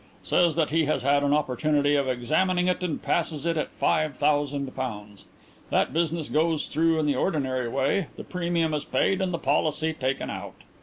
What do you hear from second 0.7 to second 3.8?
he has had an opportunity of examining it and passes it at